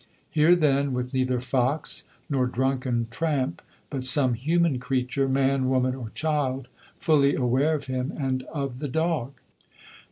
[0.31, 3.61] Here, then, was neither fox nor drunken tramp,
[3.91, 8.87] but some human creature, man, woman, or child, fully aware of him and of the
[8.87, 9.33] dog.